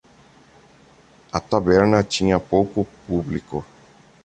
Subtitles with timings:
[1.31, 3.63] A taberna tinha pouco público.